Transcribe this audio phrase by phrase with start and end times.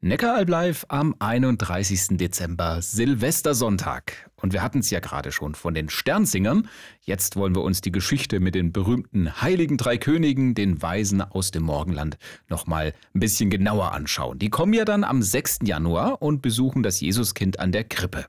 [0.00, 2.18] Neckaralb live am 31.
[2.18, 4.30] Dezember, Silvestersonntag.
[4.36, 6.68] Und wir hatten es ja gerade schon von den Sternsingern.
[7.00, 11.50] Jetzt wollen wir uns die Geschichte mit den berühmten heiligen drei Königen, den Weisen aus
[11.50, 12.16] dem Morgenland,
[12.48, 14.38] nochmal ein bisschen genauer anschauen.
[14.38, 15.60] Die kommen ja dann am 6.
[15.64, 18.26] Januar und besuchen das Jesuskind an der Krippe.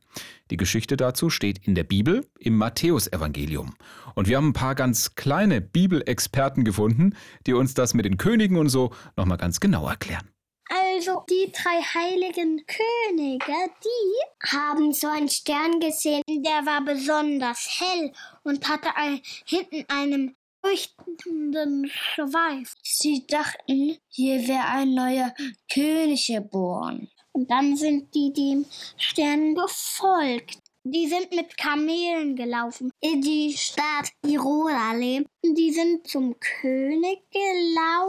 [0.49, 3.75] Die Geschichte dazu steht in der Bibel im Matthäusevangelium.
[4.15, 7.15] Und wir haben ein paar ganz kleine Bibelexperten gefunden,
[7.45, 10.27] die uns das mit den Königen und so nochmal ganz genau erklären.
[10.99, 13.53] Also die drei heiligen Könige,
[13.85, 18.11] die haben so einen Stern gesehen, der war besonders hell
[18.43, 22.73] und hatte ein, hinten einen leuchtenden Schweif.
[22.83, 25.33] Sie dachten, hier wäre ein neuer
[25.71, 27.07] König geboren.
[27.31, 28.65] Und dann sind die dem
[28.97, 30.59] Stern gefolgt.
[30.83, 35.25] Die sind mit Kamelen gelaufen in die Stadt Jerusalem.
[35.45, 38.08] Die sind zum König gelaufen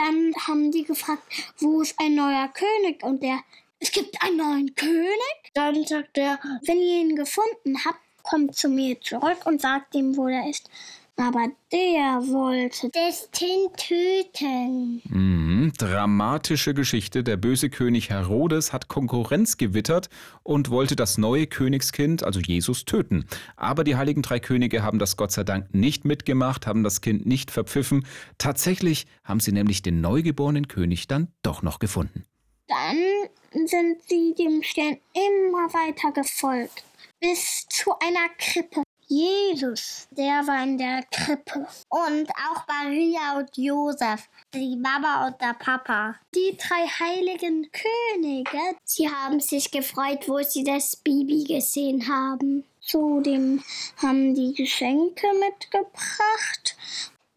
[0.00, 1.22] dann haben die gefragt,
[1.58, 3.02] wo ist ein neuer König?
[3.02, 3.40] Und der,
[3.78, 5.36] es gibt einen neuen König?
[5.54, 10.16] Dann sagt er, wenn ihr ihn gefunden habt, kommt zu mir zurück und sagt ihm,
[10.16, 10.68] wo er ist.
[11.16, 15.02] Aber der wollte das Kind töten.
[15.04, 17.22] Mhm, dramatische Geschichte.
[17.22, 20.08] Der böse König Herodes hat Konkurrenz gewittert
[20.42, 23.26] und wollte das neue Königskind, also Jesus, töten.
[23.56, 27.26] Aber die heiligen drei Könige haben das Gott sei Dank nicht mitgemacht, haben das Kind
[27.26, 28.06] nicht verpfiffen.
[28.38, 32.24] Tatsächlich haben sie nämlich den neugeborenen König dann doch noch gefunden.
[32.66, 36.84] Dann sind sie dem Stern immer weiter gefolgt,
[37.20, 38.82] bis zu einer Krippe.
[39.12, 41.66] Jesus, der war in der Krippe.
[41.88, 46.14] Und auch Maria und Josef, die Mama und der Papa.
[46.32, 52.64] Die drei heiligen Könige, sie haben sich gefreut, wo sie das Baby gesehen haben.
[52.80, 53.64] Zudem
[53.96, 56.76] haben die Geschenke mitgebracht.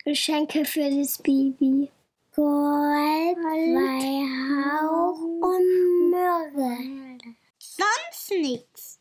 [0.06, 1.90] Geschenke für das Baby.
[2.36, 3.38] Gold,
[3.78, 7.18] Weihrauch und Myrrhe.
[7.58, 9.00] Sonst nichts.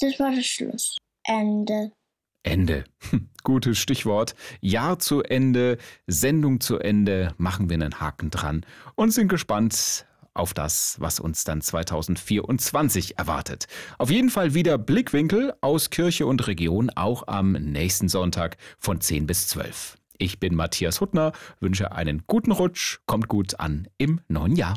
[0.00, 0.96] Das war der Schluss.
[1.24, 1.92] Ende.
[2.48, 2.84] Ende.
[3.10, 4.34] Hm, gutes Stichwort.
[4.60, 8.64] Jahr zu Ende, Sendung zu Ende, machen wir einen Haken dran
[8.94, 13.66] und sind gespannt auf das, was uns dann 2024 erwartet.
[13.98, 19.26] Auf jeden Fall wieder Blickwinkel aus Kirche und Region, auch am nächsten Sonntag von 10
[19.26, 19.96] bis 12.
[20.16, 24.76] Ich bin Matthias Huttner, wünsche einen guten Rutsch, kommt gut an im neuen Jahr.